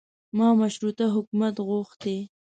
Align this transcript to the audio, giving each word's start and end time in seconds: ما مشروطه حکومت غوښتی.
ما 0.37 0.49
مشروطه 0.61 1.05
حکومت 1.15 1.55
غوښتی. 1.67 2.17